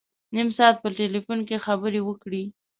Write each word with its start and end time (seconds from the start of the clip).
نیم 0.33 0.49
ساعت 0.57 0.75
په 0.83 0.89
ټلفون 0.97 1.39
کې 1.47 1.63
خبري 1.65 2.01
وکړې. 2.03 2.43